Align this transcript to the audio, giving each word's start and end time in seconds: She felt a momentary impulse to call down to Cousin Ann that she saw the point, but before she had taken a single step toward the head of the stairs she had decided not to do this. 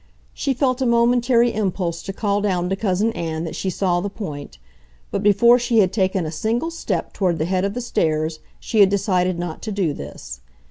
She 0.33 0.55
felt 0.55 0.81
a 0.81 0.87
momentary 0.87 1.53
impulse 1.53 2.01
to 2.01 2.11
call 2.11 2.41
down 2.41 2.69
to 2.71 2.75
Cousin 2.75 3.11
Ann 3.13 3.43
that 3.43 3.55
she 3.55 3.69
saw 3.69 4.01
the 4.01 4.09
point, 4.09 4.57
but 5.11 5.21
before 5.21 5.59
she 5.59 5.77
had 5.77 5.93
taken 5.93 6.25
a 6.25 6.31
single 6.31 6.71
step 6.71 7.13
toward 7.13 7.37
the 7.37 7.45
head 7.45 7.63
of 7.63 7.75
the 7.75 7.81
stairs 7.81 8.39
she 8.59 8.79
had 8.79 8.89
decided 8.89 9.37
not 9.37 9.61
to 9.61 9.71
do 9.71 9.93
this. 9.93 10.41